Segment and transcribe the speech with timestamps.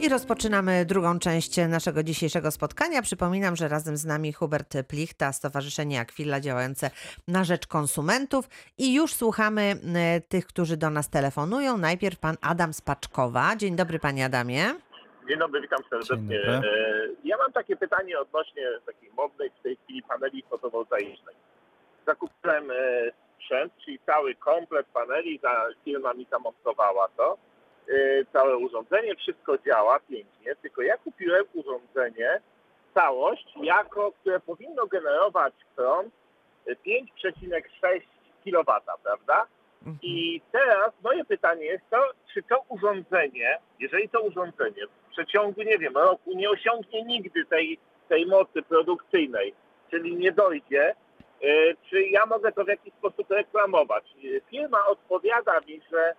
[0.00, 3.02] I rozpoczynamy drugą część naszego dzisiejszego spotkania.
[3.02, 6.90] Przypominam, że razem z nami Hubert Plichta, Stowarzyszenie Aquila działające
[7.28, 8.48] na rzecz konsumentów.
[8.78, 9.62] I już słuchamy
[9.94, 11.76] e, tych, którzy do nas telefonują.
[11.76, 13.56] Najpierw pan Adam Spaczkowa.
[13.56, 14.62] Dzień dobry, panie Adamie.
[15.28, 16.16] Dzień dobry, witam serdecznie.
[16.46, 16.68] Dobry.
[16.68, 21.34] E, Ja mam takie pytanie odnośnie takiej modnej w tej chwili paneli fotowoltaicznej.
[22.06, 22.74] Zakupiłem e,
[23.36, 25.40] sprzęt, czyli cały komplet paneli,
[25.84, 27.38] firma mi zamontowała to.
[27.88, 32.40] E, Całe urządzenie, wszystko działa pięknie, tylko ja kupiłem urządzenie,
[32.94, 36.14] całość, jako, które powinno generować prąd
[36.66, 38.00] e, 5,6
[38.44, 39.46] kW, prawda?
[40.02, 45.78] I teraz moje pytanie jest to, czy to urządzenie, jeżeli to urządzenie w przeciągu, nie
[45.78, 49.54] wiem, roku nie osiągnie nigdy tej, tej mocy produkcyjnej,
[49.90, 50.94] czyli nie dojdzie,
[51.44, 54.04] y, czy ja mogę to w jakiś sposób reklamować?
[54.24, 56.14] Y, Firma odpowiada mi, że y,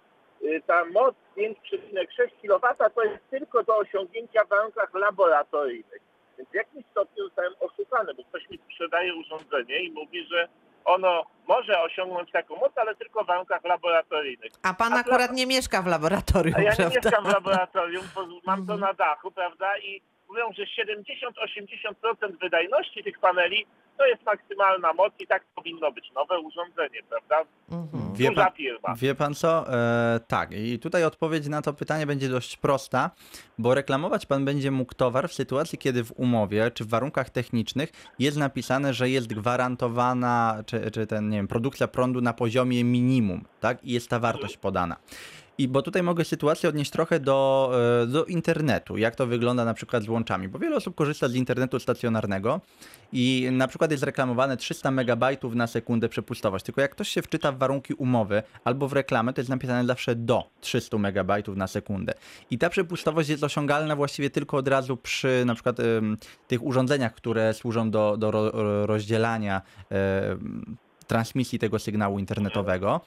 [0.68, 6.02] ta moc 5,6 kW to jest tylko do osiągnięcia w warunkach laboratoryjnych.
[6.38, 10.48] Więc w jakimś stopniu zostałem oszukany, bo ktoś mi sprzedaje urządzenie i mówi, że
[10.86, 14.52] ono może osiągnąć taką moc, ale tylko w warunkach laboratoryjnych.
[14.64, 17.00] A pan A akurat dla- nie mieszka w laboratorium, A ja nie prawda?
[17.04, 19.78] mieszkam w laboratorium, bo mam to na dachu, prawda?
[19.78, 23.66] I mówią, że 70-80% wydajności tych paneli
[24.02, 26.12] to jest maksymalna moc i tak powinno być.
[26.16, 27.52] Nowe urządzenie, prawda?
[27.72, 28.14] Mhm.
[28.14, 28.96] Wie Duża pan, firma.
[28.96, 29.74] wie pan co?
[29.74, 33.12] E, tak, i tutaj odpowiedź na to pytanie będzie dość prosta,
[33.58, 37.90] bo reklamować pan będzie mógł towar w sytuacji, kiedy w umowie czy w warunkach technicznych
[38.20, 43.46] jest napisane, że jest gwarantowana, czy, czy ten, nie wiem, produkcja prądu na poziomie minimum,
[43.60, 43.84] tak?
[43.84, 44.96] I jest ta wartość podana.
[45.62, 47.72] I bo tutaj mogę sytuację odnieść trochę do,
[48.04, 51.36] e, do internetu, jak to wygląda na przykład z łączami, bo wiele osób korzysta z
[51.36, 52.62] internetu stacjonarnego
[53.14, 56.66] i na przykład jest reklamowane 300 MB na sekundę przepustowość.
[56.66, 60.16] Tylko jak ktoś się wczyta w warunki umowy albo w reklamę, to jest napisane zawsze
[60.16, 62.14] do 300 MB na sekundę.
[62.52, 66.18] I ta przepustowość jest osiągalna właściwie tylko od razu przy na przykład em,
[66.48, 73.02] tych urządzeniach, które służą do, do ro, ro- rozdzielania em, transmisji tego sygnału internetowego.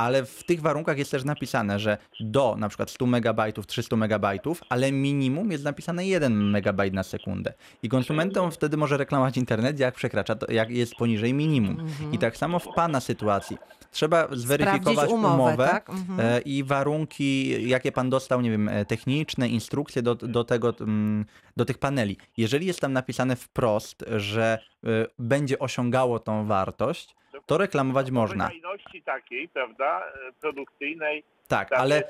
[0.00, 4.26] Ale w tych warunkach jest też napisane, że do na przykład 100 MB, 300 MB,
[4.68, 7.52] ale minimum jest napisane 1 MB na sekundę.
[7.82, 11.86] I konsumentom wtedy może reklamować internet, jak przekracza, to, jak jest poniżej minimum.
[12.12, 13.56] I tak samo w Pana sytuacji.
[13.90, 15.90] Trzeba zweryfikować umowę, umowę tak?
[15.90, 16.20] Mhm.
[16.20, 21.24] e, i warunki, jakie Pan dostał, nie wiem, e, techniczne, instrukcje do, do tego, mm,
[21.56, 22.16] do tych paneli.
[22.36, 24.88] Jeżeli jest tam napisane wprost, że e,
[25.18, 28.50] będzie osiągało tą wartość, to reklamować można.
[29.04, 32.02] takiej, prawda, e, produkcyjnej, Tak, ale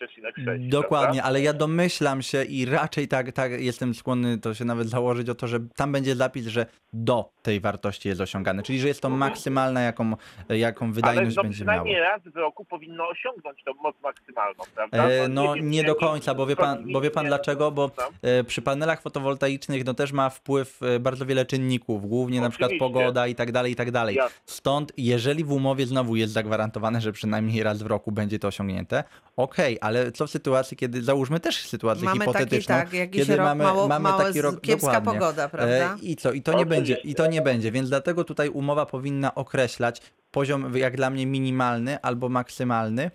[0.00, 0.68] jest 5,6.
[0.68, 1.22] Dokładnie, prawda?
[1.22, 5.34] ale ja domyślam się i raczej tak, tak jestem skłonny to się nawet założyć o
[5.34, 9.08] to, że tam będzie zapis, że do tej wartości jest osiągany, czyli że jest to
[9.10, 10.16] maksymalna, jaką,
[10.48, 11.84] jaką Ale wydajność no, będzie miało.
[11.84, 15.08] przynajmniej raz w roku powinno osiągnąć tą moc maksymalną, prawda?
[15.08, 17.90] E, no nie jak- do końca, bo wie pan, bo wie pan nie- dlaczego, bo
[18.22, 22.70] e, przy panelach fotowoltaicznych no też ma wpływ e, bardzo wiele czynników, głównie na przykład
[22.78, 24.18] pogoda i tak dalej, i tak dalej.
[24.46, 29.04] Stąd, jeżeli w umowie znowu jest zagwarantowane, że przynajmniej raz w roku będzie to osiągnięte,
[29.36, 33.36] okej, ale co w sytuacji, kiedy, załóżmy też sytuację Mamy taki, hipotetyczną, tak, jakiś kiedy
[33.36, 35.20] rok, mamy, mało, mamy mało taki rok, kiepska dokładnie.
[35.20, 35.94] pogoda, prawda?
[35.94, 36.32] E, I co?
[36.32, 40.76] I to nie będzie, i to nie będzie, więc dlatego tutaj umowa powinna określać poziom
[40.76, 43.10] jak dla mnie minimalny albo maksymalny.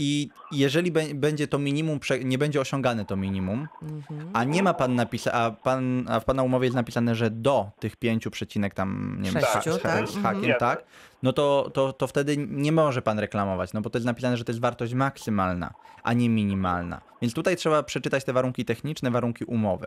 [0.00, 4.30] I jeżeli bę- będzie to minimum, nie będzie osiągane to minimum, Mhm.
[4.34, 7.70] a nie ma pan napisa, a, pan, a w pana umowie jest napisane, że do
[7.80, 10.08] tych 5 przecinek tam, nie wiem, Sześciu, z, tak?
[10.08, 10.58] z hakiem, Mhm.
[10.60, 10.84] tak,
[11.22, 14.44] no to, to, to wtedy nie może pan reklamować, no bo to jest napisane, że
[14.44, 15.70] to jest wartość maksymalna,
[16.02, 17.00] a nie minimalna.
[17.22, 19.86] Więc tutaj trzeba przeczytać te warunki techniczne, warunki umowy.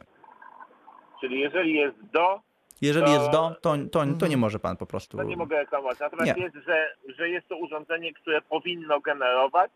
[1.22, 2.39] Czyli jeżeli jest do,
[2.81, 4.39] Jeżeli To- jest do, to, to, to nie Mhm.
[4.39, 5.17] może pan po prostu.
[5.17, 5.99] to nie mogę reklamować.
[5.99, 6.43] Natomiast Nie.
[6.43, 9.72] jest, że, że jest to urządzenie, które powinno generować,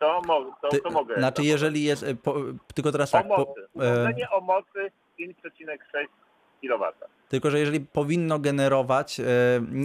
[0.00, 2.02] to, mo- to, to mogę znaczy, jeżeli jest.
[2.02, 2.34] e, Po,
[2.74, 3.28] tylko teraz O tak.
[3.28, 3.60] Po, mocy.
[3.60, 4.90] e, Urządzenie o mocy
[5.20, 6.06] 5,6
[6.62, 6.92] kW.
[7.30, 9.20] Tylko, że jeżeli powinno generować.
[9.20, 9.24] E,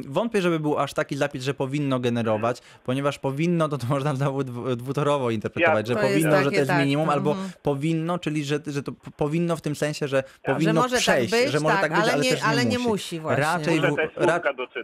[0.07, 4.43] wątpię, żeby był aż taki zapis, że powinno generować, ponieważ powinno, to, to można znowu
[4.43, 6.03] dwu- dwutorowo interpretować, Jasne.
[6.03, 7.49] że powinno, że takie, to jest tak, minimum, albo mhm.
[7.61, 11.41] powinno, czyli że, że to powinno w tym sensie, że że powinno może przejść, tak
[11.41, 12.77] być, że może tak, być, ale, ale, nie, też nie ale musi.
[12.77, 13.43] nie musi właśnie.
[13.43, 13.79] Raczej
[14.15, 14.39] ra-.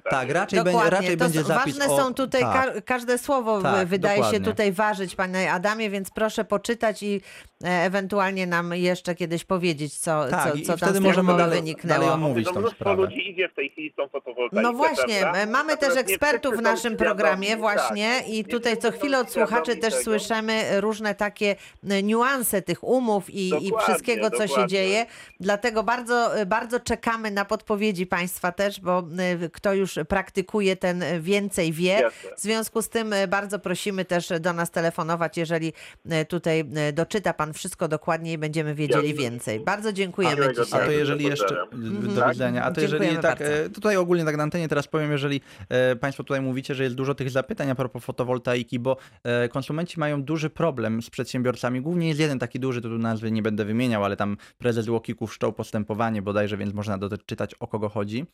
[0.09, 2.73] Tak, raczej, będzie, raczej to będzie zapis Ważne są tutaj, tak.
[2.73, 4.45] ka- każde słowo Tak, wydaje się dokładnie.
[4.51, 7.21] tutaj ważyć, panie Adamie, więc proszę poczytać i
[7.63, 11.59] e, ewentualnie nam jeszcze kiedyś powiedzieć, co, Tak, co, i co tam wtedy możemy dalej-
[11.59, 11.99] wyniknęło.
[11.99, 13.01] dalej omówić bardzo tą mnóstwo sprawę.
[13.01, 14.61] ludzi idzie w tej chwili z tą fotowoltaiką.
[14.61, 15.45] No właśnie, prawda?
[15.45, 19.31] mamy też Natomiast ekspertów w naszym programie tak, właśnie nie i tutaj co chwilę od
[19.31, 20.03] słuchaczy też tego.
[20.03, 21.55] słyszymy różne takie
[21.89, 24.67] e, niuanse tych umów i, i wszystkiego, co się dokładnie.
[24.67, 25.05] dzieje.
[25.39, 31.03] Dlatego bardzo, e, bardzo czekamy na podpowiedzi Państwa też, bo e, kto już praktykuje, ten
[31.21, 31.91] więcej wie.
[31.91, 32.29] Jasne.
[32.37, 35.73] W związku z tym bardzo prosimy też do nas telefonować, jeżeli
[36.27, 36.63] tutaj
[36.93, 39.23] doczyta Pan wszystko dokładnie i będziemy wiedzieli Jasne.
[39.23, 39.59] więcej.
[39.59, 40.79] Bardzo dziękujemy Miłego A dzisiaj.
[40.79, 41.55] to Tak, jeżeli jeszcze.
[42.15, 42.55] Do Tak?
[42.55, 43.53] A to jeżeli Dziękujemy tak, bardzo.
[43.53, 46.95] e, tutaj ogólnie tak na antenie teraz powiem, jeżeli e, Państwo tutaj mówicie, że jest
[46.95, 51.81] dużo tych zapytań a propos fotowoltaiki, bo e, konsumenci mają duży problem z przedsiębiorcami.
[51.81, 55.27] Głównie jest jeden taki duży, to tu nazwy nie będę wymieniał, ale tam prezes Łokiku
[55.27, 58.25] wszczął postępowanie bodajże, więc można doczytać o kogo chodzi.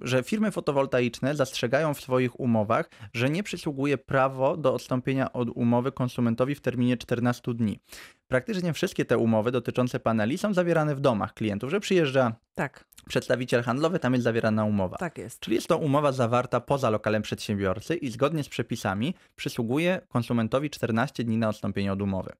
[0.00, 5.92] Że firmy fotowoltaiczne zastrzegają w swoich umowach, że nie przysługuje prawo do odstąpienia od umowy
[5.92, 7.80] konsumentowi w terminie 14 dni.
[8.28, 13.62] Praktycznie wszystkie te umowy dotyczące paneli są zawierane w domach klientów, że przyjeżdża Tak, przedstawiciel
[13.62, 14.96] handlowy, tam jest zawierana umowa.
[14.96, 15.40] tak jest.
[15.40, 21.24] Czyli jest to umowa zawarta poza lokalem przedsiębiorcy i zgodnie z przepisami przysługuje konsumentowi 14
[21.24, 22.32] dni na odstąpienie od umowy.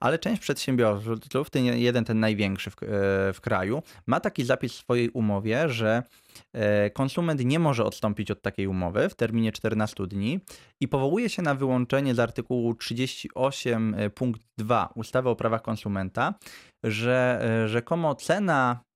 [0.00, 2.76] Ale część przedsiębiorców, ten jeden ten największy w, e,
[3.32, 6.02] w kraju, ma taki zapis w swojej umowie, że
[6.52, 10.40] e, konsument nie może odstąpić od takiej umowy w terminie 14 dni
[10.80, 16.34] i powołuje się na wyłączenie z artykułu 38 e, punkt 2 ustawy o prawach konsumenta,
[16.84, 18.86] że rzekomo cena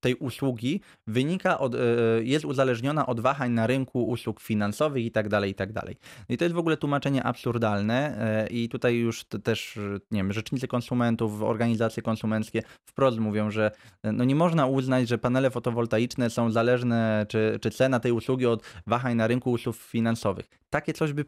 [0.00, 1.78] tej usługi wynika od, e,
[2.22, 5.96] jest uzależniona od wahań na rynku usług finansowych i tak dalej, i tak dalej.
[6.28, 9.80] I to jest w ogóle tłumaczenie absurdalne e, i tutaj już też, e,
[10.10, 13.70] nie wiem, rzecznicy konsumentów, organizacje konsumenckie wprost mówią, że
[14.02, 18.46] e, no nie można uznać, że panele fotowoltaiczne są zależne, czy, czy cena tej usługi
[18.46, 20.59] od wahań na rynku usług finansowych.
[20.70, 21.24] Takie coś by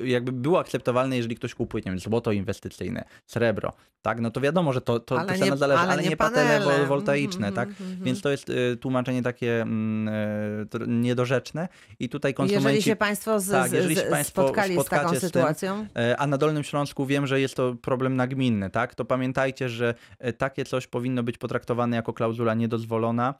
[0.00, 4.72] jakby było akceptowalne, jeżeli ktoś kupuje, nie wiem, złoto inwestycyjne, srebro, tak, no to wiadomo,
[4.72, 6.60] że to, to, Ale nie- zależy, ale ale, nie nie panele.
[6.64, 8.04] wo- woltaiczne, Mhm, tak, mhm, mhm.
[8.06, 11.68] więc to jest y, tłumaczenie takie mm, y, niedorzeczne.
[11.98, 12.64] I tutaj konsumenci...
[12.66, 15.86] Jeżeli się Państwo, z, Tak, jeżeli się państwo spotkali z taką spotkacie z tym, sytuacją,
[15.98, 18.94] E, A na Dolnym Śląsku wiem, że jest to problem nagminny, tak?
[18.94, 23.34] To pamiętajcie, że e, takie coś powinno być potraktowane jako klauzula niedozwolona,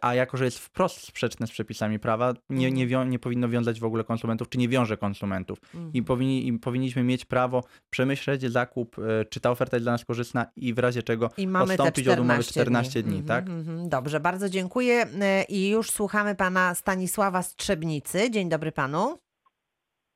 [0.00, 3.84] a jako, że jest wprost sprzeczne z przepisami prawa, nie, nie, nie powinno wiązać w
[3.84, 5.58] ogóle konsumentów, czy nie wiąże konsumentów.
[5.74, 5.90] Mhm.
[5.94, 10.04] I, powinni, I powinniśmy mieć prawo przemyśleć zakup, e, czy ta oferta jest dla nas
[10.04, 13.48] korzystna i w razie czego i mamy odstąpić od umowy 14 14 dni, Mhm, tak?
[13.54, 13.88] mhm.
[13.88, 18.30] Dobrze, bardzo dziękuję e, i już słuchamy Pana Stanisława Strzebnicy.
[18.30, 19.18] Dzień dobry Panu.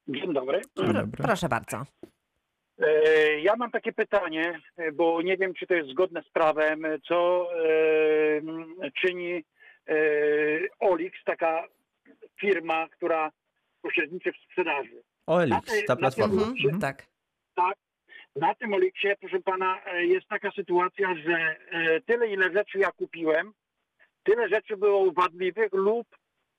[0.09, 0.61] Dzień dobry.
[0.79, 1.23] Dzień dobry.
[1.23, 1.83] Proszę bardzo.
[2.79, 4.61] E, Ja mam takie pytanie,
[4.93, 7.47] bo nie wiem, czy to jest zgodne z prawem, co
[8.85, 9.33] e, czyni
[9.89, 9.95] e,
[10.81, 11.65] Olix, taka
[12.41, 13.31] firma, która
[13.83, 15.03] pośredniczy w sprzedaży.
[15.27, 16.29] OLX, ta platforma.
[16.35, 16.81] tym- Mhm, Mhm.
[17.55, 17.75] Tak.
[18.37, 22.91] Na tym Olixie, proszę pana, e, jest taka sytuacja, że e, tyle, ile rzeczy ja
[22.93, 23.53] kupiłem,
[24.23, 26.07] tyle rzeczy było wadliwych lub,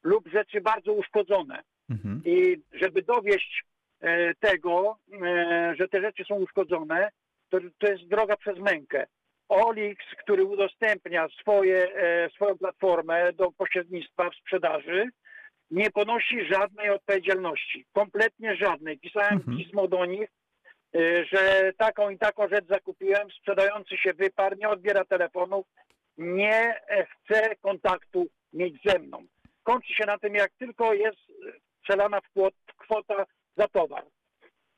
[0.03, 1.63] lub rzeczy bardzo uszkodzone.
[1.89, 2.21] Mhm.
[2.25, 3.63] I żeby dowieść
[4.01, 4.97] e, tego,
[5.79, 7.09] że te rzeczy są uszkodzone,
[7.49, 9.05] to, to jest droga przez mękę.
[9.49, 11.87] Olix, który udostępnia swoje,
[12.35, 15.09] swoją platformę do pośrednictwa w sprzedaży,
[15.71, 17.85] nie ponosi żadnej odpowiedzialności.
[17.93, 18.99] Kompletnie żadnej.
[18.99, 19.57] Pisałem Mhm.
[19.57, 20.29] pismo do nich,
[20.95, 25.65] e, że taką i taką rzecz zakupiłem, sprzedający się wyparł, nie odbiera telefonów,
[26.17, 29.23] nie e, chce kontaktu mieć ze mną.
[29.63, 31.19] Kończy się na tym, jak tylko jest
[32.19, 33.25] w płot kwota
[33.57, 34.03] za towar.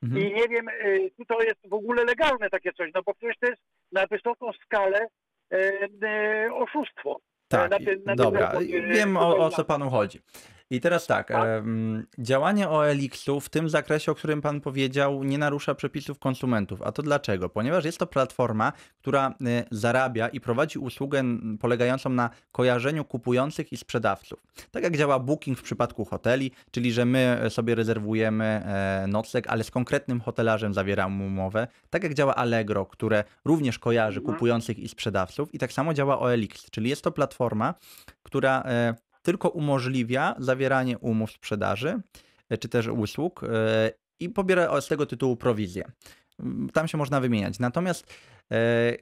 [0.02, 0.22] Mhm.
[0.22, 3.36] I nie wiem, y, czy to jest w ogóle legalne takie coś, no bo przecież
[3.40, 3.62] to jest
[3.92, 5.06] na wysoką skalę
[5.52, 7.20] e, e, oszustwo.
[7.48, 8.52] Tak, na na tym dobra,
[8.90, 10.20] wiem o, o co panu chodzi.
[10.70, 15.74] I teraz tak, em, działanie OLX-u w tym zakresie, o którym pan powiedział, nie narusza
[15.74, 16.82] przepisów konsumentów.
[16.82, 17.48] A to dlaczego?
[17.48, 21.22] Ponieważ jest to platforma, która y, zarabia i prowadzi usługę
[21.60, 24.38] polegającą na kojarzeniu kupujących i sprzedawców.
[24.70, 29.46] Tak jak działa Booking w przypadku hoteli, czyli że my e, sobie rezerwujemy e, nocleg,
[29.48, 31.66] ale z konkretnym hotelarzem zawieramy umowę.
[31.90, 34.34] Tak jak działa Allegro, które również kojarzy Mhm.
[34.34, 35.54] kupujących i sprzedawców.
[35.54, 37.74] I tak samo działa OLX, czyli jest to platforma,
[38.22, 42.00] która e, tylko umożliwia zawieranie umów sprzedaży
[42.48, 43.90] e, czy też usług e,
[44.20, 45.84] i pobiera z tego tytułu prowizję.
[46.72, 47.58] Tam się można wymieniać.
[47.58, 48.14] Natomiast
[48.52, 48.96] e,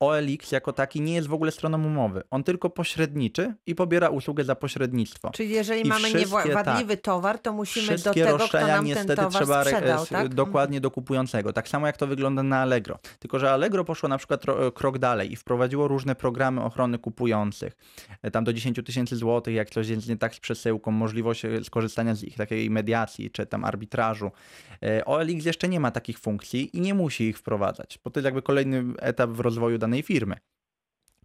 [0.00, 2.22] OLX jako taki nie jest w ogóle stroną umowy.
[2.30, 5.30] On tylko pośredniczy i pobiera usługę za pośrednictwo.
[5.30, 6.46] Czyli jeżeli I mamy wszystkie, tak.
[6.46, 10.34] niewadliwy towar, to musimy do tego, kto roszczenia nam ten niestety towar trzeba sprzedał, tak?
[10.34, 11.52] dokładnie do kupującego.
[11.52, 12.98] Tak samo jak to wygląda na Allegro.
[13.18, 17.76] Tylko, że Allegro poszło na przykład ro- krok dalej i wprowadziło różne programy ochrony kupujących.
[18.22, 21.64] E, Tam do 10 tysięcy złotych, jak coś jest nie tak z przesyłką, możliwość e,
[21.64, 24.30] skorzystania z ich takiej mediacji czy tam arbitrażu.
[24.82, 28.24] E, OLX jeszcze nie ma takich funkcji i nie musi ich wprowadzać, bo to jest
[28.24, 30.36] jakby kolejny etap w rozwoju danej firmy.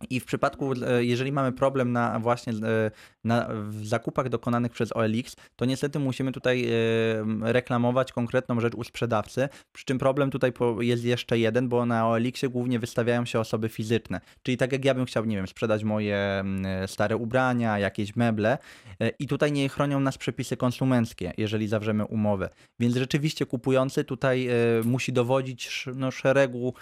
[0.10, 2.92] I w przypadku, e, jeżeli mamy problem na właśnie e,
[3.24, 3.50] na,
[3.82, 6.72] zakupach dokonanych przez OLX, to niestety musimy tutaj e,
[7.42, 9.50] reklamować konkretną rzecz u sprzedawcy.
[9.72, 14.22] Przy czym problem tutaj jest jeszcze jeden, bo na OLX-ie głównie wystawiają się osoby fizyczne.
[14.44, 16.44] Czyli tak jak ja bym chciał, nie wiem, sprzedać moje
[16.88, 18.58] stare ubrania, jakieś meble
[19.20, 22.50] i tutaj nie chronią nas przepisy konsumenckie, jeżeli zawrzemy umowę.
[22.80, 24.50] Więc rzeczywiście kupujący tutaj
[24.84, 26.74] musi dowodzić no, szeregu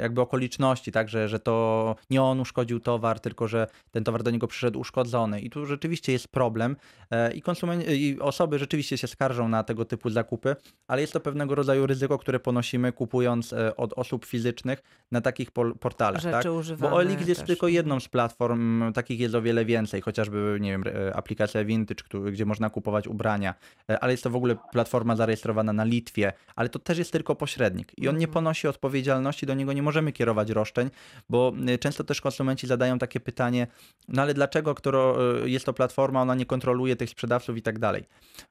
[0.00, 4.30] jakby okoliczności, tak, że, że to nie on uszkodził towar, tylko że ten towar do
[4.30, 5.40] niego przyszedł uszkodzony.
[5.40, 6.76] I tu rzeczywiście jest problem
[7.10, 10.56] e, i, konsumen- i osoby rzeczywiście się skarżą na tego typu zakupy,
[10.88, 15.50] ale jest to pewnego rodzaju ryzyko, które ponosimy kupując e, od osób fizycznych na takich
[15.50, 16.22] pol- portalach.
[16.22, 16.42] Rzeczy tak?
[16.78, 17.46] Bo OLX jest też.
[17.46, 22.04] tylko jedną z platform, takich jest o wiele więcej, chociażby, nie wiem, e, aplikacja Vintage,
[22.32, 23.54] gdzie można kupować ubrania,
[23.90, 27.34] e, ale jest to w ogóle platforma zarejestrowana na Litwie, ale to też jest tylko
[27.36, 28.32] pośrednik i on nie Mhm.
[28.34, 28.99] ponosi odpowiedzialności,
[29.46, 30.90] do niego nie możemy kierować roszczeń,
[31.28, 33.66] bo e, często też konsumenci zadają takie pytanie,
[34.08, 37.78] no ale dlaczego, którą e, jest to platforma, ona nie kontroluje tych sprzedawców i tak
[37.78, 38.04] dalej.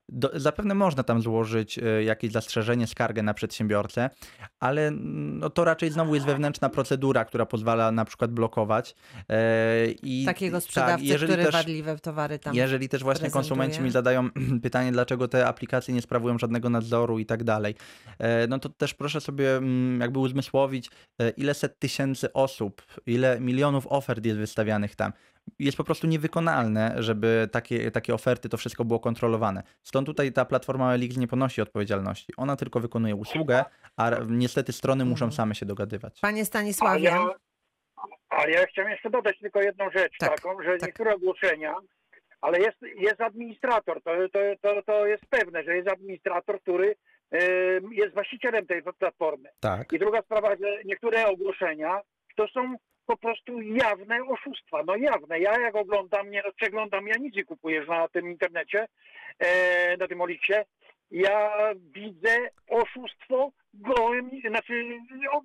[0.10, 4.10] Do, zapewne można tam złożyć e, jakieś zastrzeżenie, skargę na przedsiębiorcę,
[4.60, 8.96] ale mm, no, to raczej znowu jest wewnętrzna procedura, która pozwala na przykład blokować.
[9.29, 13.82] E, i, Takiego tak, sprzedawcy, jeżeli który też, wadliwe towary tam jeżeli też właśnie konsumenci
[13.82, 14.29] mi zadają
[14.63, 17.75] pytanie, dlaczego te aplikacje nie sprawują żadnego nadzoru i tak dalej,
[18.20, 20.38] e, no to też proszę sobie mm, jakby uzmysłowić,
[21.22, 25.13] e, ile set tysięcy osób, ile milionów ofert jest wystawianych tam.
[25.60, 29.63] Jest po prostu niewykonalne, żeby takie, takie oferty, to wszystko było kontrolowane.
[29.84, 32.34] Stąd tutaj ta platforma OLX nie ponosi odpowiedzialności.
[32.38, 33.65] Ona tylko wykonuje usługę,
[33.98, 35.31] a niestety strony muszą Mhm.
[35.36, 36.19] same się dogadywać.
[36.19, 37.27] Panie A Stanisławie, ja,
[38.29, 40.88] a ja chciałem jeszcze dodać tylko jedną rzecz Tak, taką, że tak.
[40.88, 41.75] niektóre ogłoszenia,
[42.41, 46.96] ale jest, jest administrator, to, to, to, to jest pewne, że jest administrator, który
[47.91, 49.50] jest właścicielem tej platformy.
[49.59, 49.93] Tak.
[49.93, 52.01] I druga sprawa, że niektóre ogłoszenia
[52.36, 54.83] to są po prostu jawne oszustwa.
[54.88, 55.39] No jawne.
[55.39, 58.88] Ja jak oglądam, nie no, przeglądam, ja nic nie kupuję na tym internecie,
[59.39, 60.53] e, na tym Oliksie.
[61.12, 64.86] Ja widzę oszustwo gołym, znaczy
[65.31, 65.41] o,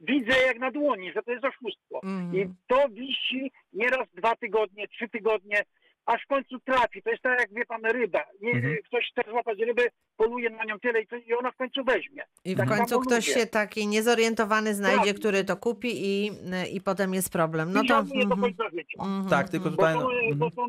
[0.00, 2.00] widzę jak na dłoni, że to jest oszustwo.
[2.04, 2.34] Mhm.
[2.34, 5.62] I to wisi nieraz dwa tygodnie, trzy tygodnie,
[6.06, 7.02] aż w końcu trafi.
[7.02, 8.20] To jest tak jak wie pan ryba.
[8.42, 8.76] Nie, Mhm.
[8.84, 9.82] Ktoś chce złapać rybę,
[10.16, 12.22] poluje na nią tyle i, to- i ona w końcu weźmie.
[12.44, 15.20] I w tak końcu ktoś się taki niezorientowany znajdzie, Tak.
[15.20, 16.30] który to kupi i,
[16.72, 17.72] i potem jest problem.
[17.72, 17.98] No I to...
[17.98, 18.98] mhm, życia.
[19.02, 19.76] mhm, Tak, tylko mhm.
[19.76, 19.94] Bo tutaj...
[19.94, 20.50] są, No, bo, mhm.
[20.50, 20.66] są,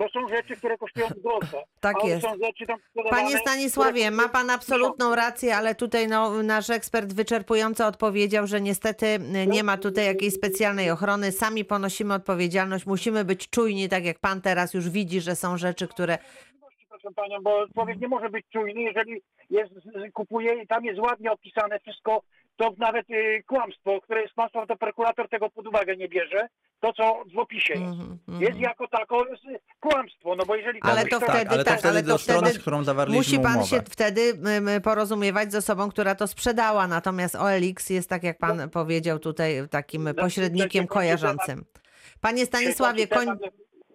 [0.00, 1.62] bo są rzeczy, które kosztują grosze.
[1.80, 2.26] Tak jest.
[3.10, 9.06] Panie Stanisławie, ma Pan absolutną rację, ale tutaj no, nasz ekspert wyczerpująco odpowiedział, że niestety
[9.46, 11.32] nie ma tutaj jakiejś specjalnej ochrony.
[11.32, 15.88] Sami ponosimy odpowiedzialność, musimy być czujni, tak jak Pan teraz już widzi, że są rzeczy,
[15.88, 16.18] które...
[16.88, 19.72] proszę panią, bo człowiek nie może być czujny, jeżeli jest,
[20.12, 22.22] kupuje i tam jest ładnie opisane wszystko,
[22.60, 26.48] to nawet y, kłamstwo, które jest kłamstwem, to prokurator tego pod uwagę nie bierze,
[26.80, 27.84] to co w opisie jest.
[27.84, 28.42] Mhm, mhm.
[28.48, 29.42] Jest jako tako jest
[29.80, 32.18] kłamstwo, no bo jeżeli Ale to tak, wtedy ale to tak, wtedy ale do to
[32.18, 33.66] strony, wtedy z którą zawarliśmy Musi pan umowę.
[33.68, 34.34] się wtedy
[34.82, 36.86] porozumiewać z osobą, która to sprzedała.
[36.86, 41.64] Natomiast OLX jest, tak jak pan powiedział, tutaj takim Znaczy, pośrednikiem kojarzącym.
[42.20, 43.50] Panie Stanisławie, koń, Temat-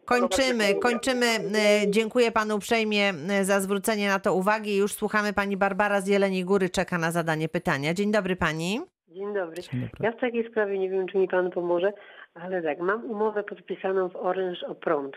[0.06, 1.26] kończymy, kończymy.
[1.26, 4.78] E, Dziękuję panu uprzejmie e, za zwrócenie na to uwagi.
[4.78, 7.94] Już słuchamy pani Barbara z Jeleniej Góry, czeka na zadanie pytania.
[7.94, 8.82] Dzień dobry pani.
[9.08, 9.62] Dzień dobry.
[9.62, 9.98] Dzień dobry.
[10.00, 11.94] Ja w takiej sprawie nie wiem, czy mi pan pomoże,
[12.34, 15.16] ale tak, mam umowę podpisaną w Orange o prąd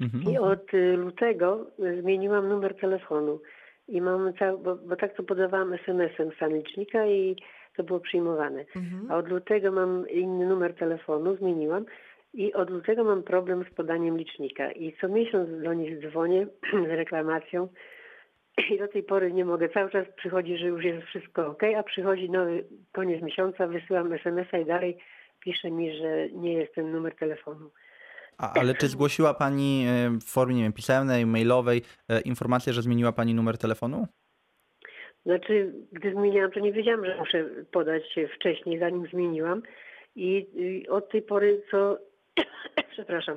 [0.00, 0.24] Mhm.
[0.34, 3.40] i od y, lutego y, zmieniłam numer telefonu
[3.88, 7.36] i mam cały, bo, bo tak to podawałam SMS-em z licznika i
[7.76, 8.64] to było przyjmowane.
[8.76, 9.06] Mhm.
[9.10, 11.84] A od lutego mam inny numer telefonu, zmieniłam
[12.34, 16.46] i od lutego mam problem z podaniem licznika i co miesiąc do nich dzwonię
[16.88, 17.68] z reklamacją
[18.70, 19.68] i do tej pory nie mogę.
[19.68, 24.58] Cały czas przychodzi, że już jest wszystko ok, a przychodzi nowy koniec miesiąca, wysyłam SMS-a
[24.58, 24.98] i dalej
[25.40, 27.70] pisze mi, że nie jest ten numer telefonu.
[28.38, 32.82] A, ale czy zgłosiła Pani e, w formie nie wiem, pisemnej, mailowej e, informację, że
[32.82, 34.06] zmieniła Pani numer telefonu?
[35.26, 39.62] Znaczy, gdy zmieniałam, to nie wiedziałam, że muszę podać się wcześniej, zanim zmieniłam.
[40.16, 40.46] I
[40.86, 41.98] y, od tej pory, co,
[42.92, 43.36] przepraszam,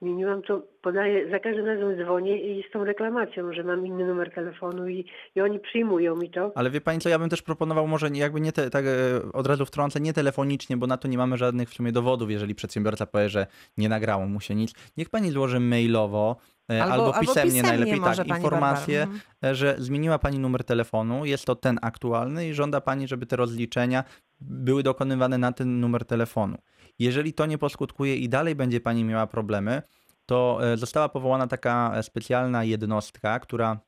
[0.00, 4.34] zmieniłam, to podaję, za każdym razem dzwonię i z tą reklamacją, że mam inny numer
[4.34, 6.52] telefonu i, i oni przyjmują mi to.
[6.54, 9.46] Ale wie Pani co, ja bym też proponował może jakby nie te, tak e, od
[9.46, 13.06] razu wtrącę, nie telefonicznie, bo na to nie mamy żadnych w sumie dowodów, jeżeli przedsiębiorca
[13.06, 13.46] powie, że
[13.76, 14.74] nie nagrało mu się nic.
[14.96, 16.36] Niech Pani złoży mailowo
[16.70, 19.20] e, Albo- albo, albo pisemnie, pisemnie najlepiej tak, informację, Barbara.
[19.42, 19.52] Mhm.
[19.52, 23.36] e, że zmieniła Pani numer telefonu, jest to ten aktualny i żąda Pani, żeby te
[23.36, 24.04] rozliczenia
[24.40, 26.58] były dokonywane na ten numer telefonu.
[26.98, 29.82] Jeżeli to nie poskutkuje i dalej będzie Pani miała problemy,
[30.26, 33.80] to e, została powołana taka e, specjalna jednostka, która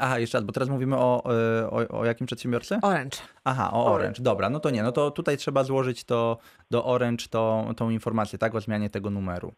[0.00, 1.22] Aha, jeszcze raz, bo teraz mówimy o,
[1.60, 2.78] e, o, o jakim przedsiębiorcy?
[2.82, 3.18] Orange.
[3.44, 4.22] Aha, o Orange.
[4.22, 6.38] Dobra, no to nie, no to tutaj trzeba złożyć to
[6.70, 9.52] do Orange tą, tą informację, tak, o zmianie tego numeru.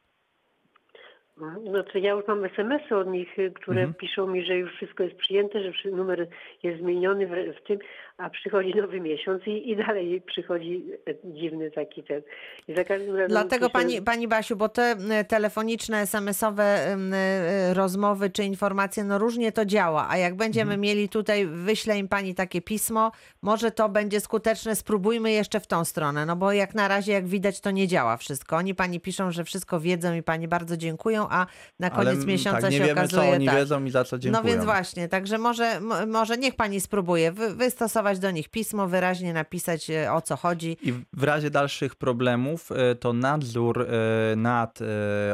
[1.64, 3.94] No to ja już mam SMS-y od nich, które Mhm.
[3.94, 6.28] piszą mi, że już wszystko jest przyjęte, że numer
[6.62, 7.78] jest zmieniony w, w tym,
[8.18, 10.84] a przychodzi nowy miesiąc i, i dalej przychodzi
[11.24, 12.22] dziwny taki ten.
[12.68, 14.96] I za każdym razem Dlatego piszę- pani, pani Basiu, bo te
[15.28, 20.80] telefoniczne, SMS-owe e, rozmowy czy informacje, no różnie to działa, a jak będziemy Mhm.
[20.80, 25.84] mieli tutaj, wyśle im pani takie pismo, może to będzie skuteczne, spróbujmy jeszcze w tą
[25.84, 28.56] stronę, no bo jak na razie, jak widać, to nie działa wszystko.
[28.56, 31.46] Oni pani piszą, że wszystko wiedzą i pani bardzo dziękują, a
[31.80, 33.56] na koniec Ale, miesiąca tak, nie się wiemy, okazuje co oni tak.
[33.56, 34.42] wiedzą i za co dziękują.
[34.44, 39.32] No więc właśnie, także może, może niech pani spróbuje wy, wystosować do nich pismo, wyraźnie
[39.32, 40.76] napisać e, o co chodzi.
[40.82, 44.78] I w razie dalszych problemów e, to nadzór e, nad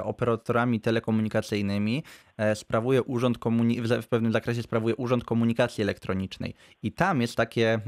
[0.02, 2.02] operatorami telekomunikacyjnymi
[2.54, 6.54] sprawuje Urząd Komuni- w pewnym zakresie sprawuje Urząd Komunikacji Elektronicznej.
[6.82, 7.80] I tam jest takie e,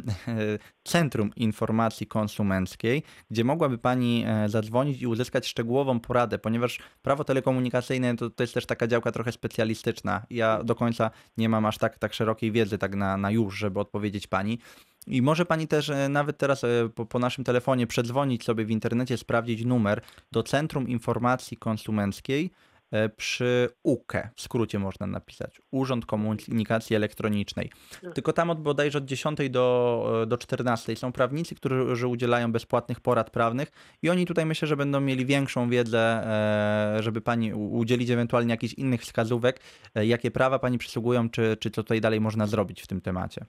[0.84, 8.16] Centrum Informacji Konsumenckiej, gdzie mogłaby Pani e, zadzwonić i uzyskać szczegółową poradę, ponieważ prawo telekomunikacyjne
[8.16, 10.26] to, to jest też taka działka trochę specjalistyczna.
[10.30, 13.80] Ja do końca nie mam aż tak, tak szerokiej wiedzy tak na, na już, żeby
[13.80, 14.58] odpowiedzieć Pani.
[15.06, 18.70] I może pani też e, nawet teraz e, po, po naszym telefonie przedzwonić sobie w
[18.70, 20.00] internecie, sprawdzić numer
[20.32, 22.75] do Centrum Informacji Konsumenckiej e,
[23.16, 27.70] przy UKE, w skrócie można napisać, Urząd Komunikacji Elektronicznej.
[28.14, 33.00] Tylko tam od bodajże od 10 do, e, do 14 są prawnicy, którzy udzielają bezpłatnych
[33.00, 38.10] porad prawnych i oni tutaj myślę, że będą mieli większą wiedzę, e, żeby pani udzielić
[38.10, 39.60] ewentualnie jakichś innych wskazówek,
[39.94, 43.46] e, jakie prawa pani przysługują, czy, czy co tutaj dalej można zrobić w tym temacie.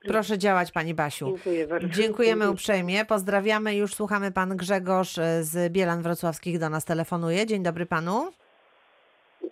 [0.00, 1.26] Proszę działać pani Basiu.
[1.26, 1.88] Dziękuję bardzo.
[1.88, 3.76] Dziękujemy uprzejmie, pozdrawiamy.
[3.76, 7.46] Już słuchamy pan Grzegorz e, z Bielan Wrocławskich do nas telefonuje.
[7.46, 8.30] Dzień dobry panu.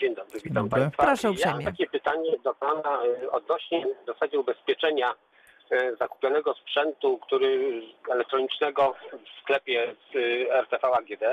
[0.01, 0.81] Dzień dobry, witam Dobry.
[0.81, 1.03] Państwa.
[1.03, 1.65] Proszę Ja uprzejmie.
[1.65, 5.15] mam takie pytanie do Pana y, odnośnie w zasadzie ubezpieczenia
[5.73, 11.25] y, zakupionego sprzętu, który elektronicznego w sklepie z y, RTV AGD.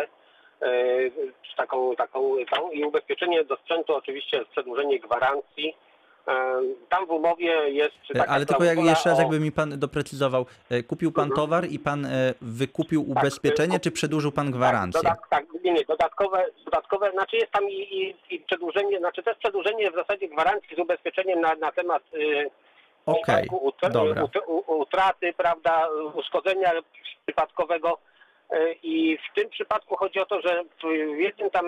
[1.57, 5.75] Taką, taką, tą, I ubezpieczenie do sprzętu oczywiście przedłużenie gwarancji.
[6.27, 6.31] Y,
[6.89, 10.45] Tam w umowie jest E, Ale tylko jak, jeszcze raz, o- jakby mi pan doprecyzował,
[10.69, 11.35] e, kupił pan Mhm.
[11.41, 12.09] towar i pan e,
[12.41, 15.01] wykupił ubezpieczenie, czy przedłużył pan gwarancję?
[15.01, 19.37] Tak, tak, nie, nie, dodatkowe, dodatkowe, znaczy jest tam i, i, i przedłużenie, znaczy też
[19.37, 22.49] przedłużenie w zasadzie gwarancji z ubezpieczeniem na, na temat y,
[23.05, 26.71] Okej, ut- utraty, prawda, uszkodzenia
[27.25, 27.97] przypadkowego
[28.83, 30.63] i w tym przypadku chodzi o to, że
[31.15, 31.65] w jednym tam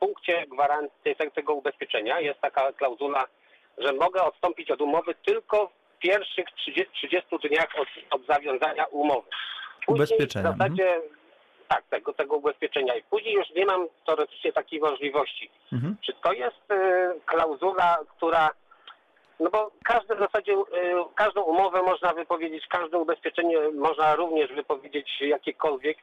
[0.00, 3.24] punkcie gwarancji te- tego ubezpieczenia jest taka klauzula,
[3.80, 9.28] że mogę odstąpić od umowy tylko w pierwszych 30, 30 dniach od, od zawiązania umowy.
[9.86, 11.00] Później Ubezpieczenia, W zasadzie,
[11.68, 12.96] tak, tego, tego ubezpieczenia.
[12.96, 15.50] I później już nie mam teoretycznie takiej możliwości.
[15.72, 15.96] Mhm.
[16.06, 18.50] Czy to jest y, klauzula, która.
[19.40, 20.64] No bo każde w zasadzie, y,
[21.14, 25.98] każdą umowę można wypowiedzieć, każde ubezpieczenie można również wypowiedzieć jakiekolwiek.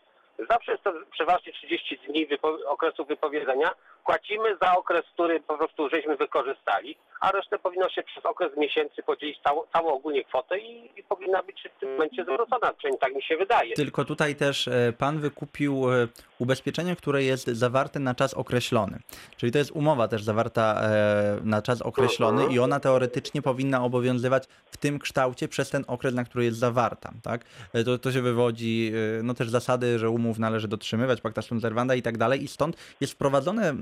[0.50, 3.72] Zawsze jest to przeważnie 30 dni wypo- okresu wypowiedzenia.
[4.08, 9.04] Płacimy za okres, który po prostu żeśmy wykorzystali, a resztę powinno się przez okres miesięcy
[9.04, 13.16] podzielić całą, całą ogólnie kwotę i, i powinna być w tym momencie zwrócona, przynajmniej tak
[13.16, 13.76] mi się wydaje.
[13.76, 16.08] Tylko tutaj też e, pan wykupił e,
[16.40, 19.00] ubezpieczenie, które jest zawarte na czas określony.
[19.38, 22.52] Czyli to jest umowa też zawarta e, na czas określony Mhm.
[22.52, 27.12] i ona teoretycznie powinna obowiązywać w tym kształcie przez ten okres, na który jest zawarta.
[27.24, 27.42] Tak?
[27.86, 28.92] To, to się wywodzi
[29.24, 32.78] no też zasady, że umów należy dotrzymywać, pacta sunt servanda i tak dalej i stąd
[33.02, 33.74] jest wprowadzone,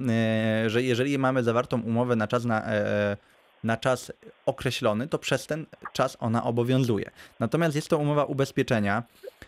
[0.67, 3.17] że jeżeli mamy zawartą umowę na czas na e,
[3.63, 4.11] na czas
[4.45, 7.11] określony, to przez ten czas ona obowiązuje.
[7.39, 9.03] Natomiast jest to umowa ubezpieczenia,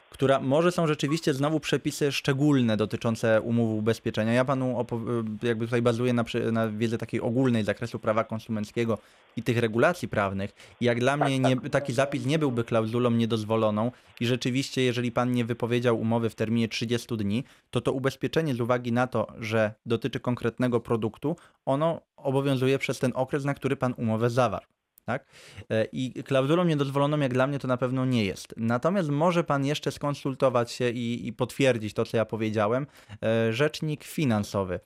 [0.09, 4.33] która może są rzeczywiście znowu przepisy szczególne dotyczące umów ubezpieczenia.
[4.33, 4.85] Ja panu
[5.43, 8.97] jakby tutaj bazuję na, na wiedzy takiej ogólnej z zakresu prawa konsumenckiego
[9.35, 10.51] i tych regulacji prawnych.
[10.81, 15.31] I jak dla mnie nie, taki zapis nie byłby klauzulą niedozwoloną i rzeczywiście, jeżeli pan
[15.31, 19.73] nie wypowiedział umowy w terminie 30 dni, to to ubezpieczenie z uwagi na to, że
[19.85, 24.65] dotyczy konkretnego produktu, ono obowiązuje przez ten okres, na który pan umowę zawarł.
[25.07, 25.25] Tak?
[25.69, 28.53] E, I klauzulą niedozwoloną, jak dla mnie, to na pewno nie jest.
[28.57, 32.87] Natomiast może pan jeszcze skonsultować się i, i potwierdzić to, co ja powiedziałem.
[33.23, 34.75] E, Rzecznik finansowy.
[34.75, 34.79] E,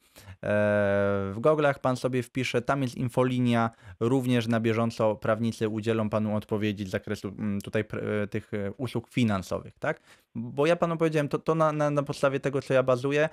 [1.33, 6.85] W goglach pan sobie wpisze, tam jest infolinia, również na bieżąco prawnicy udzielą panu odpowiedzi
[6.85, 7.83] z zakresu mm, tutaj
[8.29, 10.01] tych usług finansowych, tak?
[10.35, 13.29] Bo ja panu powiedziałem, to, to na, na, na podstawie tego, co ja bazuję,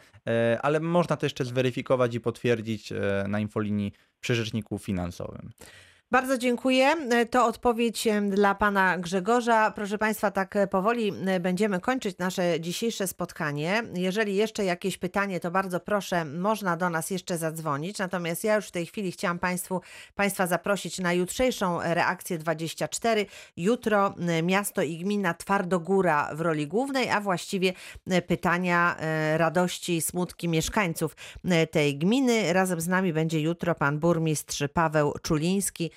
[0.62, 2.92] ale można to jeszcze zweryfikować i potwierdzić
[3.28, 5.50] na infolinii przy rzeczniku finansowym.
[6.10, 6.86] Bardzo dziękuję.
[7.10, 9.70] E, To odpowiedź dla pana Grzegorza.
[9.70, 13.82] Proszę państwa, tak e, powoli e, będziemy kończyć nasze dzisiejsze spotkanie.
[13.94, 17.98] Jeżeli jeszcze jakieś pytanie, to bardzo proszę, można do nas jeszcze zadzwonić.
[17.98, 19.80] Natomiast ja już w tej chwili chciałam państwu,
[20.14, 23.26] państwa zaprosić na jutrzejszą reakcję 24.
[23.56, 27.72] Jutro miasto i gmina Twardogóra w roli głównej, a właściwie
[28.26, 28.96] pytania
[29.36, 31.16] radości i smutki mieszkańców
[31.70, 32.52] tej gminy.
[32.52, 35.90] Razem z nami będzie jutro pan burmistrz Paweł Czuliński,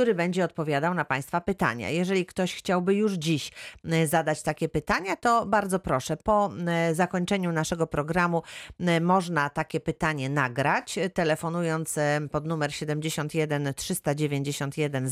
[0.00, 1.90] który będzie odpowiadał na Państwa pytania.
[1.90, 3.52] Jeżeli ktoś chciałby już dziś
[3.84, 6.16] e, zadać takie pytania, to bardzo proszę.
[6.16, 8.42] Po e, zakończeniu naszego programu
[8.80, 11.98] e, można takie pytanie nagrać, telefonując
[12.30, 15.10] pod numer 71 391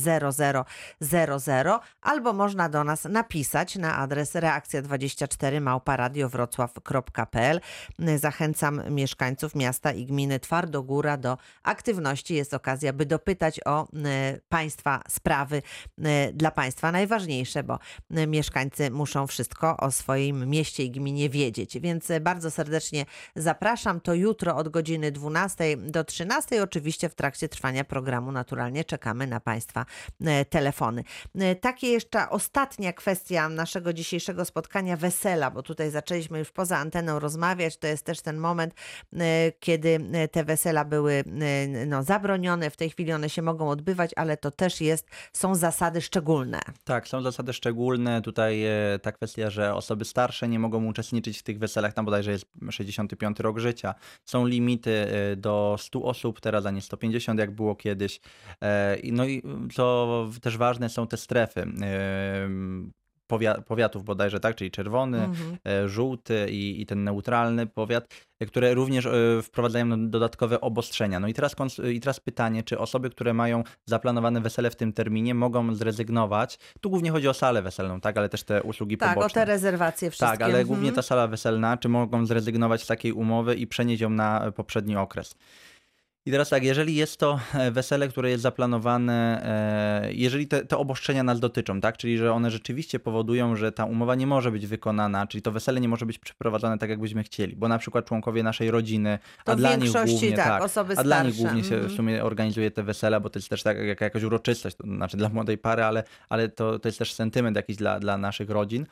[0.99, 7.61] 0000 albo można do nas napisać na adres reakcja24 małparadiowrocław.pl.
[8.15, 12.35] Zachęcam mieszkańców miasta i gminy Twardogóra do aktywności.
[12.35, 13.87] Jest okazja, by dopytać o e,
[14.83, 15.61] Państwa sprawy
[16.03, 17.79] e, dla Państwa najważniejsze, bo
[18.11, 21.79] e, mieszkańcy muszą wszystko o swoim mieście i gminie wiedzieć.
[21.79, 24.01] Więc e, bardzo serdecznie zapraszam.
[24.01, 26.63] To jutro od godziny 12 do 13.
[26.63, 29.85] Oczywiście w trakcie trwania programu naturalnie czekamy na Państwa
[30.49, 31.03] telefony.
[31.61, 37.77] Takie jeszcze ostatnia kwestia naszego dzisiejszego spotkania wesela, bo tutaj zaczęliśmy już poza anteną rozmawiać.
[37.77, 38.73] To jest też ten moment,
[39.59, 39.99] kiedy
[40.31, 41.23] te wesela były
[41.87, 42.69] no, zabronione.
[42.69, 46.59] W tej chwili one się mogą odbywać, ale to też jest, są zasady szczególne.
[46.83, 48.21] Tak, są zasady szczególne.
[48.21, 52.31] Tutaj e, ta kwestia, że osoby starsze nie mogą uczestniczyć w tych weselach, tam bodajże
[52.31, 53.95] jest 65 rok życia.
[54.25, 58.19] Są limity e, do 100 osób, teraz a nie 150 jak było kiedyś.
[58.63, 59.43] E, No i
[59.73, 61.65] co też ważne są te strefy.
[63.29, 65.57] Powia- Powiatów bodajże, tak, czyli czerwony, Mhm.
[65.67, 68.07] e, żółty i, i ten neutralny powiat,
[68.47, 69.11] które również e,
[69.41, 71.19] wprowadzają dodatkowe obostrzenia.
[71.19, 71.55] No i teraz,
[71.93, 76.59] i teraz pytanie, czy osoby, które mają zaplanowane wesele w tym terminie, mogą zrezygnować?
[76.81, 79.41] Tu głównie chodzi o salę weselną, tak, ale też te usługi Tak, o poboczne.
[79.41, 80.31] te rezerwacje wszystkie.
[80.37, 80.95] Tak, ale głównie Mhm.
[80.95, 85.35] ta sala weselna, czy mogą zrezygnować z takiej umowy i przenieść ją na poprzedni okres?
[86.29, 89.41] I teraz tak, jeżeli jest to e, wesele, które jest zaplanowane,
[90.05, 93.85] e, jeżeli te, te obostrzenia nas dotyczą, tak, czyli że one rzeczywiście powodują, że ta
[93.85, 97.55] umowa nie może być wykonana, czyli to wesele nie może być przeprowadzone tak, jakbyśmy chcieli,
[97.55, 101.03] bo na przykład członkowie naszej rodziny, To a dla nich głównie, tak, tak, osoby a
[101.03, 101.93] dla nich głównie się Mhm.
[101.93, 105.17] w sumie organizuje te wesela, bo to jest też tak jak, jakaś uroczystość, to znaczy
[105.17, 108.85] dla młodej pary, ale, ale to, to jest też sentyment jakiś dla, dla naszych rodzin.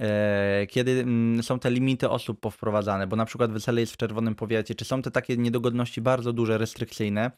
[0.00, 4.34] E, Kiedy mm, są te limity osób powprowadzane, bo na przykład wesele jest w czerwonym
[4.34, 7.30] powiecie, czy są te takie niedogodności bardzo duże, restrykcyjne,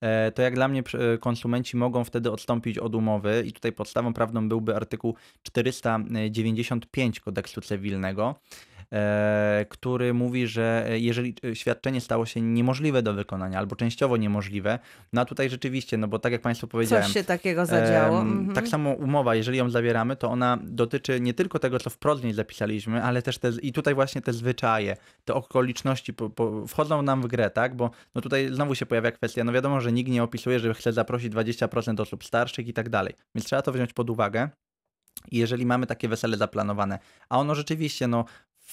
[0.00, 4.14] e, to jak dla mnie przy- konsumenci mogą wtedy odstąpić od umowy i tutaj podstawą
[4.14, 8.34] prawną byłby artykuł 495 kodeksu cywilnego,
[8.75, 8.75] e,
[9.68, 14.78] który mówi, że jeżeli e, świadczenie stało się niemożliwe do wykonania albo częściowo niemożliwe,
[15.12, 18.20] no a tutaj rzeczywiście, no bo tak jak Państwu powiedziałem, Coś się takiego zadziało.
[18.20, 18.54] Mhm.
[18.54, 22.24] Tak samo umowa, jeżeli ją zawieramy, to ona dotyczy nie tylko tego, co wprost w
[22.24, 27.02] niej zapisaliśmy, ale też te, i tutaj właśnie te zwyczaje, te okoliczności po, po, wchodzą
[27.02, 27.76] nam w grę, tak?
[27.76, 30.92] Bo no tutaj znowu się pojawia kwestia, no wiadomo, że nikt nie opisuje, że chce
[30.92, 33.14] zaprosić 20% osób starszych i tak dalej.
[33.34, 34.48] Więc trzeba to wziąć pod uwagę.
[35.30, 38.24] I jeżeli mamy takie wesele zaplanowane, a ono rzeczywiście, no,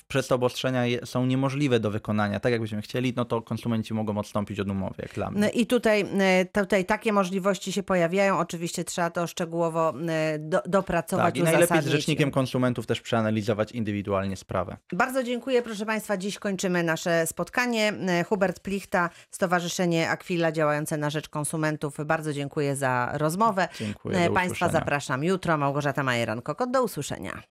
[0.07, 4.59] przez te obostrzenia są niemożliwe do wykonania, tak jakbyśmy chcieli, no to konsumenci mogą odstąpić
[4.59, 5.41] od umowy, jak dla mnie.
[5.41, 8.39] No I tutaj, e, tutaj takie możliwości się pojawiają.
[8.39, 11.91] Oczywiście trzeba to szczegółowo e, do, dopracować, Tak, i najlepiej z uzasadnić.
[11.91, 14.77] rzecznikiem konsumentów też przeanalizować indywidualnie sprawę.
[14.93, 16.17] Bardzo dziękuję, proszę Państwa.
[16.17, 17.93] Dziś kończymy nasze spotkanie.
[18.07, 21.97] E, Hubert Plichta, Stowarzyszenie Aquila działające na rzecz konsumentów.
[22.05, 23.67] Bardzo dziękuję za rozmowę.
[23.79, 24.17] Dziękuję.
[24.17, 25.57] E, Państwa zapraszam jutro.
[25.57, 26.71] Małgorzata Majeran-Kokot.
[26.71, 27.43] Do usłyszenia.